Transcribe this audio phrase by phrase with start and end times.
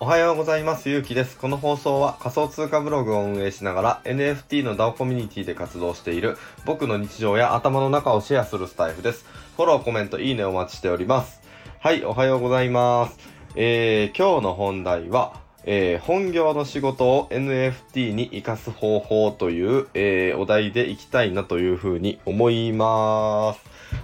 [0.00, 0.88] おはようございます。
[0.88, 1.36] ゆうきです。
[1.36, 9.26] この放送は仮想通貨ブログを運営しながら NFT の DAO コミュニティで活動している僕の日常や頭の中をシェアするスタイフです。
[9.56, 11.42] フォロー、コメント、いいねお待ちしております。
[11.80, 13.18] はい、おはようございます。
[13.54, 15.34] えー、今日の本題は、
[15.70, 23.60] えー本業の仕事を NFT に活かす方法という、えーお題でいきたいなというふうに思います。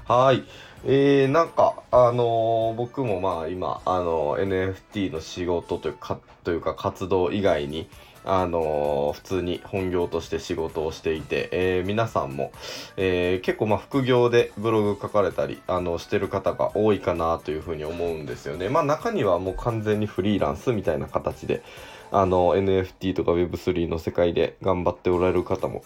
[0.06, 0.44] はい。
[0.84, 7.88] えー、なんか、あのー僕もまあ今、あのー NFT の仕事というか、というか活動以外に、
[8.24, 12.52] あのー普通に本業として仕事をしていて、えー皆さんも、
[12.96, 18.68] えー結構まあ副業でブログ書かれたり、あの、してる方が多いかなというふうに思うんですよね。
[18.68, 21.62] まあ中にはもう完全にフリーランスみたいな形で、
[22.10, 25.82] あの、NFT とか Web3 の世界で頑張っておられる方も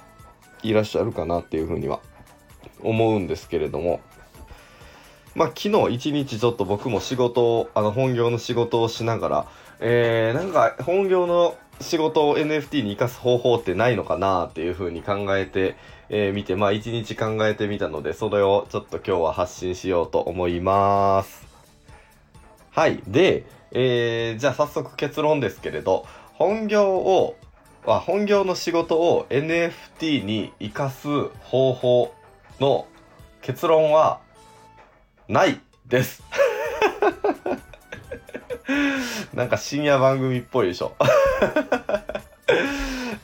[0.62, 2.00] いらっしゃるかなっていうふうには
[2.80, 4.00] 思うんですけれども、
[5.34, 9.46] まあ、昨日一日ちょっと僕も仕事を、あの、本業の仕事をしながら、
[9.80, 15.76] えー、なんか本業の仕事を NFT に生かす方法ってないのかなっていうふうに考えて、
[16.08, 21.46] えーて、まあ一日考えてみたので、それをちょっと今日は発信しようと思います。
[22.70, 23.02] はい。
[23.06, 27.36] で、えー、じゃあ早速結論ですけれど、本業を、
[27.86, 31.08] あ本業の仕事を NFT に生かす
[31.44, 32.14] 方法
[32.60, 32.86] の
[33.42, 34.20] 結論は、
[35.28, 36.22] ないです。
[39.32, 40.94] なんか深夜番組っぽいでしょ。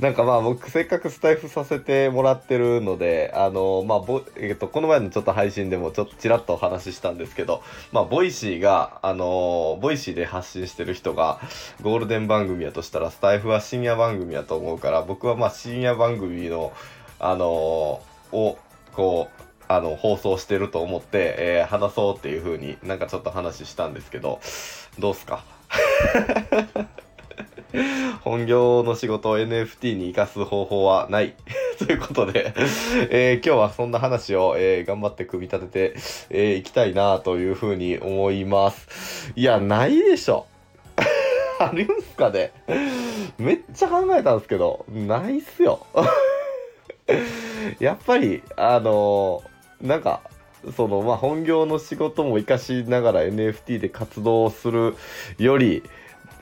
[0.01, 11.39] なんかまあ僕せっかくスタエフさせてもらってるので、あのまあぼ、えっと、この前のちょっと配信でもちょっとちらっとお話ししたんですけど、まあ Voicy が、あの Voicy で発信してる人が
[11.83, 16.73] ゴールデン番組やとしたらスタエフは深夜番組やと思うから、僕はまあ深夜番組の、
[17.19, 18.59] あのを、
[18.93, 24.41] こう、あの、放送してると思って、えー話そうっていう風になんかちょっと話したんですけど、
[24.99, 25.45] どうすか？
[28.23, 31.35] 本業の仕事を NFT に活かす方法はない。
[31.79, 32.55] ということで、
[33.11, 35.97] えー今日はそんな話を、えー頑張って組み立てて、
[36.31, 39.33] えーいきたいなという風に思います。
[39.35, 40.47] いや、ないでしょ。
[41.59, 42.53] あるんすかね？
[43.39, 45.85] めっちゃ考えたんですけど、ないっすよ。
[47.81, 49.54] やっぱり、あのー
[49.85, 50.23] なんか、
[50.77, 54.97] その、まあ、本業の仕事も活かしながら NFT で活動する
[55.39, 55.83] より、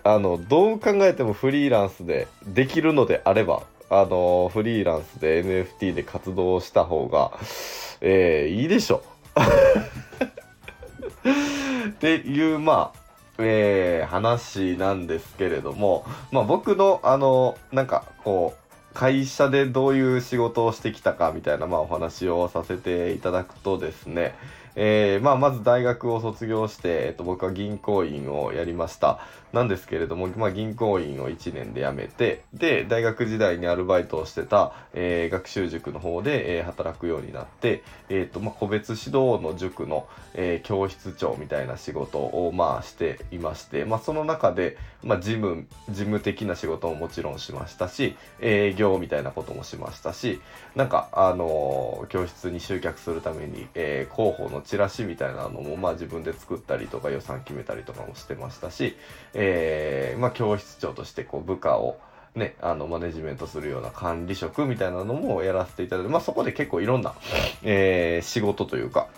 [0.04, 7.30] あの、どう考えてもフリーランスでできるのであれば、あのフリーランスで NFT で活動した方が、
[8.00, 9.02] えーいいでしょ。
[11.90, 12.98] っていう、まあ、
[13.38, 18.61] えー話なんですけれども、まあ僕の、あの、なんかこう、
[18.94, 24.34] 会社でどういう仕事をしてきたかみたいな、まあお話をさせていただくとですね、
[24.74, 29.20] えーまあまず大学を卒業して、えっと僕は銀行員をやりました。
[29.52, 50.40] なんですけれども、まあ銀行員を1年で辞めて、で、大学時代にアルバイトをしてた、えー学習塾の方で、えー働くようになって、えっ、と、まあ個別指導の塾の、えー教室長みたいな仕事をまあしていまして、まあその中で、まあ事務、事務的な仕事ももちろんしましたし、営業みたいなこともしましたし、
[50.74, 58.96] なんか、あのー教室に集客するために、えー広報のチラシみたいなのもまあ自分で作ったりとか予算決めたりとかもしてましたし、
[59.34, 61.98] えーまあ教室長としてこう部下を、
[62.34, 67.14] ね、あの、マネジメントするような管理職みたいなのもやらせていただいて、まあそこで結構いろんな、
[67.62, 69.08] えー仕事というか、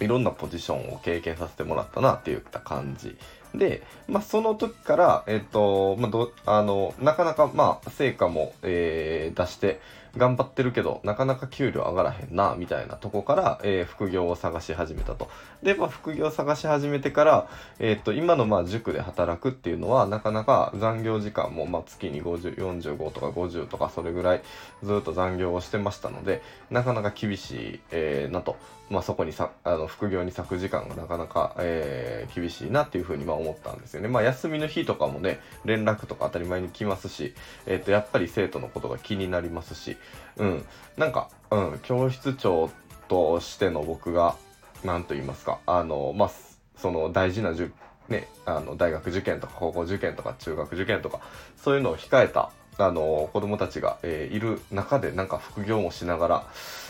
[0.00, 3.16] いろんなポジションを経験させてもらったなっていった感じ。
[3.54, 9.80] で、まあ、その時から、えっと、まあ、ど、あの、なかなか、まあ、成果も、えー出して、
[10.16, 15.28] 頑張ってるけど、なかなか給料上がらへんな、みたいなとこから、えー副業を探し始めたと。
[15.62, 24.42] で、まあ、副業を探し始めてから、えっと、今の、まあ、塾で働くっていうのは、なかなか残業時間も、まあ、月に50、45とか50とか、それぐらい、
[24.82, 28.56] ずっと残業をしてましたので、なかなか厳しい、えーなと。
[28.88, 34.08] まあ、そこにさ、あの、副業に割く時間がなかなか、えー厳しいなっていうふうに、まあ、思ったんですよね。
[34.08, 37.34] まあ、休みの日とかもね、連絡とか当たり前に来ますし、
[37.66, 39.96] えっ、と、やっぱり生徒のことが気になりますし、
[40.36, 40.64] うん。
[40.96, 42.70] なんか、うん、教室長
[43.08, 44.36] としての僕が、
[44.84, 46.30] なんと言いますか、あの、まあ、
[46.76, 47.72] その大事なじゅ、
[48.08, 51.20] ね、あの、大学受験とか高校受験とか中学受験とか、
[51.56, 56.46] そういうのを控えた、あの、子供たちが、えーいる中で、なんか副業もしながら、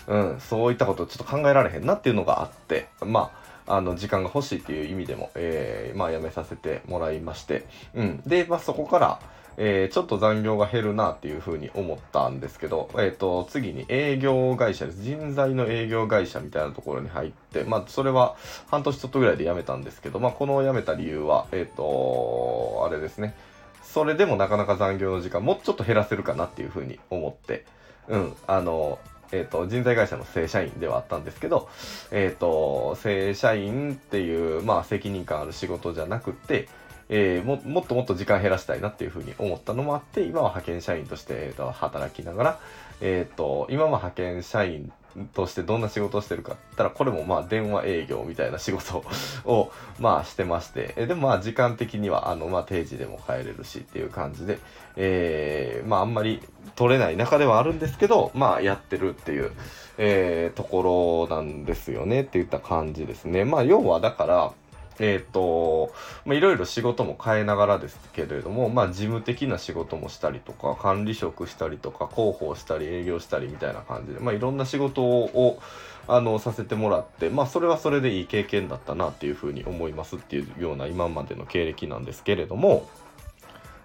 [0.09, 3.31] うん、そういったことをちょっと考えられへんなっていうのがあって、ま
[3.67, 8.23] あ、あの、時間が欲しいっていう意味でも、えーまあ、辞めさせてもらいまして、うん。
[8.27, 9.21] で、まあ、そこから、
[9.59, 15.03] えー、ちょっと残業が減るなっていうふうに思ったんですけど、えっ、ー、と、次に営業会社です。
[15.03, 18.37] 人材の営業会社みたいなところに入って、まあ、それは
[18.69, 23.35] 半年ちょっとぐらいで辞めたんですけど、まあ、この辞めた理由は、えっ、ー、と、あれですね。
[23.83, 27.65] それでもなかなか残業の時間もうちょっと減らせるかなっていうふうに思って、
[28.09, 28.99] うん、あの、
[29.33, 31.69] え、ー、と、人材会社の正社員ではあったんですけど、
[32.11, 36.69] えっ、ー、と、正社員っていう、まあ、責任感ある仕事じゃなくて、
[37.09, 42.61] えー、ももっともっと時間減らしたいなっていうふうに思ったのもあって今は派遣社員として、えー、と働きながら、
[43.01, 44.93] えーと、今は派遣社員
[45.33, 49.03] としてどんな仕事をしてるかって言ったらこれもまあ電話営業みたいな仕事
[49.45, 54.59] を まあしてましてえでもまあ時間的にはあのまあ定時でも帰れるしっていう感じで、
[54.97, 56.43] えー、まああんまり
[56.75, 59.53] 取れない中ではあるんですけどまあやってるっていう、
[59.97, 63.45] えー、ところなんですよねっていった感じですね。
[63.45, 64.53] まあ要はだから
[64.99, 65.93] えっ、ー、と、
[66.25, 75.61] まあ、いろいろ仕事も変えながらですけれども、まあ、事務的な仕事もしたりとか、管理職したりとか、広報したり、営業したりみたいな感じで、まあ、いろんな仕事を、
[76.09, 82.89] あの、させてもらって、まあ、それはそれでいい経験だったなっていうふうに思いますっていうような今までの経歴なんですけれども、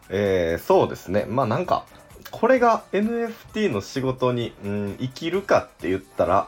[0.10, 1.26] えー、そうですね。
[1.28, 1.86] まあ、なんか、
[2.30, 6.48] これが NFT の仕事に、うん、生きるかって言ったら、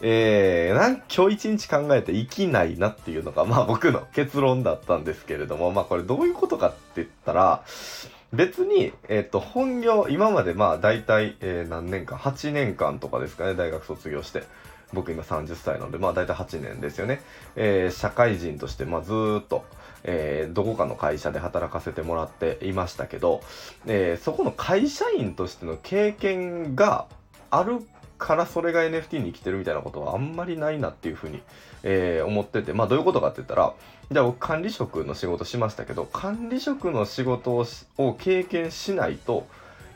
[0.00, 7.62] えー、なん今日一日考えて生きないなっていうのが、まあ僕の結論だったんですけれども、まあこれどういうことかって言ったら、
[8.32, 14.42] 別に、えっ、ー、と、本業、今までまあ大体、えー、何年間、8年間とかですかね、大学卒業して。
[14.92, 17.20] 僕今30歳なので、まあ大体8年ですよね。
[17.56, 19.64] えー、社会人として、まあずっと、
[20.04, 23.42] えー、どこかの会社で働かせてもらっていましたけど、
[23.86, 27.06] えー、そこの会社員としての経験が
[27.50, 27.80] ある
[28.18, 31.42] からそれが NFT に生きてるみたいなことはあんまりないなっていうふうに、
[31.82, 33.74] えー、思ってて、まあどういうことかって言ったら、
[34.10, 37.66] じゃあ僕管理職の仕事しましたけど、管理職の仕事
[37.98, 39.46] を経験しないと、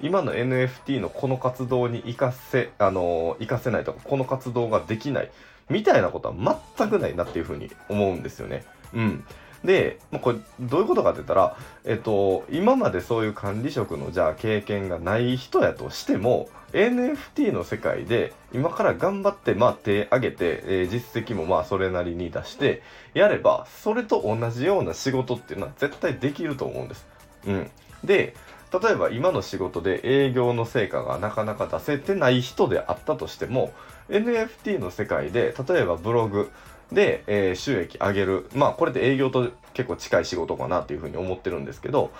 [0.00, 5.30] 今の NFT のこの活動に活かせ、あのー、活かせないとか、この活動ができない、
[5.68, 8.64] みたいなことは全くないなっていうふうに思うんですよね。
[8.94, 9.24] うん。
[9.64, 22.82] で、まあ、これどういうことかって言ったら、えっと、今までそういう管理職のじゃあ経験がない人やとしても、NFT の世界で今から頑張ってまあ手上げて、えー、実績もまあそれなりに出して
[23.14, 27.06] やればそれと同じような仕事っていうのは絶対できると思うんです。
[27.46, 27.70] うん、
[28.04, 28.34] で
[28.70, 33.72] 例えば今の仕事で営業の成果がなかなか出せてない人であったとしても
[34.10, 36.50] NFT の世界で例えばブログ
[36.92, 38.48] で、えー、収益上げる。
[38.54, 42.10] まあ、これで営業と結構近い仕事かなっていうふうに思ってるんですけど、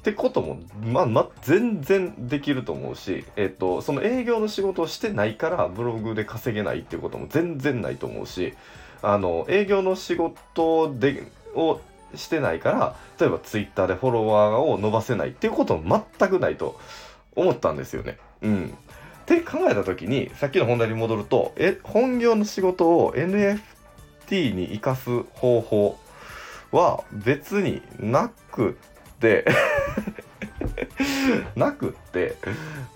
[0.00, 8.54] ってことも、まあ、まあ、全然できると思うし、えっ、と、その営業の仕事をしてないからブログで稼げないっていうことも全然ないと思うし、
[9.02, 11.80] あの、営業の仕事で、を
[12.14, 16.78] してないから、例えばツイッターでフォロワーを伸ばせないっていうことも全くないと
[17.36, 18.18] 思ったんですよね。
[18.42, 18.74] うん。
[19.22, 23.60] って考えた時に、さっきの本題に戻ると、え、本業の仕事を NF
[24.30, 25.98] NFT に生かす方法
[26.70, 29.44] は別になくって
[31.56, 32.36] なくって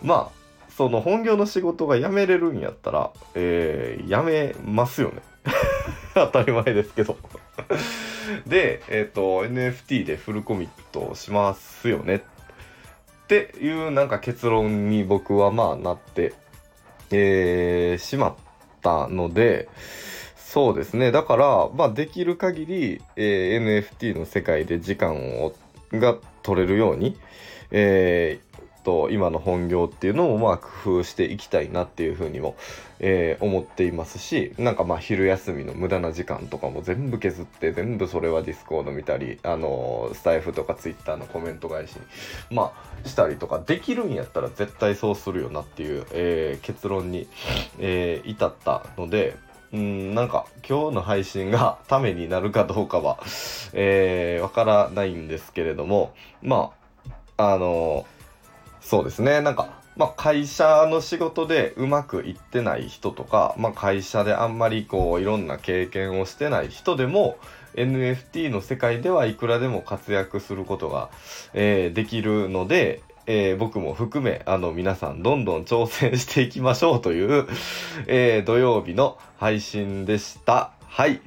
[0.01, 0.45] まあ
[0.77, 5.23] その本業の仕事が辞めれるんやったら、えー、辞めますよね。
[6.15, 7.17] 当たり前ですけど。
[8.47, 12.17] で、えっ、ー、と NFT でフルコミットしますよね。
[12.17, 16.35] っていうなんか結論に僕はまあなって、
[17.13, 18.35] えー、しまっ
[18.83, 19.69] たので、
[20.55, 21.11] そうですね。
[21.11, 25.53] だから、まあ、できる限り、えー、NFT の世界で時間を
[25.93, 27.17] が取れるように、
[27.73, 32.55] えー、と今の本業っていうのをまあ工夫していきたいなっていうふうにも、
[33.01, 42.03] えー、思っていますしなんかまあ昼休みの無駄な時間とかも全部削って全部それは Discord 見たりあのスタエフとか Twitter のコメント返しに
[42.55, 47.27] まあしたりとかできるんやったら絶対そうするよなっていう、えー、結論に、
[47.81, 49.37] えー、至ったので
[49.75, 53.19] うん、なんか今日の配信がためになるかどうかは、
[53.75, 56.71] えー、わからないんですけれども、ま
[57.37, 58.07] あ、あの
[58.81, 67.37] そうですね、なんか、まあ、会社の仕事でうまくいってない人とか、まあ、会社であんまりこういろんな経験をしてない人でも
[67.75, 71.11] NFT の世界ではいくらでも活躍することが、
[71.53, 77.47] えー、できるので、えー、僕も含め、あの、皆さんどんどん挑戦していきましょうという、
[78.07, 80.73] えー、土曜日の配信でした。
[80.87, 81.21] はい。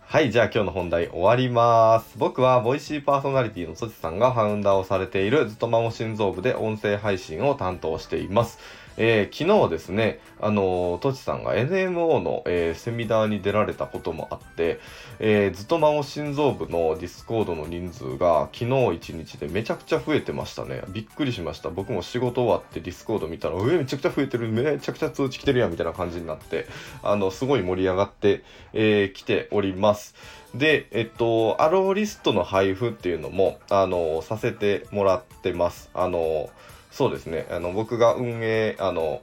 [0.00, 2.16] はい、じゃあ今日の本題終わります。
[2.18, 8.58] 僕は、ボイシーパーソナリティのソチさんがファウンダーをされているずっとまも心臓部で音声配信を担当しています。
[8.96, 14.80] えー、昨日ですね、あのー、とちさんが NMO の、えー、セミナーに出られたこともあって、
[15.18, 20.82] えー、ずとまお心臓部の Discord の人数が昨日一日でめちゃくちゃ増えてましたね。
[20.88, 21.70] びっくりしました。
[21.70, 26.66] 僕も仕事終わって Discord 見たら、上めちゃくちゃ増えてる、めちゃくちゃ通知来てるやんみたいな感じになって、
[27.02, 30.14] あの、すごい盛り上がって、えー、来ております。
[30.54, 35.90] で、えっと、 allowlist の配布っていうのも、あの、させてもらってます。
[35.94, 36.50] あの、
[36.94, 37.48] そうですね。
[37.50, 39.20] あの、僕が運営、あの、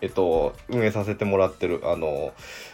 [0.00, 2.32] えっと、運営させてもらってる、あの、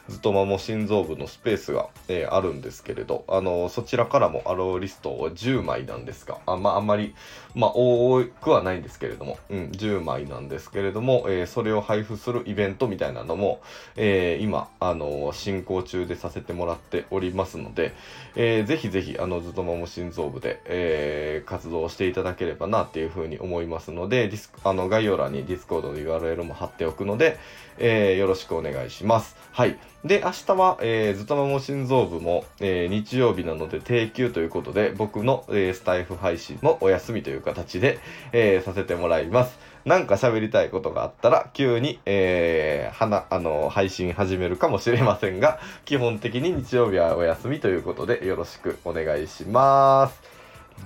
[0.09, 7.15] ずっとまも心臓部のスペースが、えー、あるんですけれど、あの、そちらからも allowlist を10枚なんですが、あまあ、あんまり、
[7.55, 13.61] まあ、多くはないんですけれども、うん、10枚なんですけれども、えー、それを配布するイベントみたいなのも、
[13.97, 17.93] えー、今、あの、進行中でさせてもらっておりますので、
[18.37, 27.39] えー、ぜひぜひ、あの、ずっとまも心臓部で、えー、活動していただければなっていうふうに思いますので、ディスあの、概要欄に Discord の URL も貼っておくので、で
[27.79, 29.37] えー、よろしくお願いします。
[29.53, 29.79] はい。
[30.05, 37.99] で、明日は、えー、ずたまも心臓部も、えー、日曜日なので定休ということで、僕の、えー、スタイフ配信もお休みという形で、
[38.33, 39.59] えー、させてもらいます。
[39.85, 50.21] なんか喋りたいことがあったら、急に、えー、はな、あの、配信始めるかもしれませんが、基本的に日曜日はお休みということで、よろしくお願いします。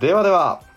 [0.00, 0.69] ではでは。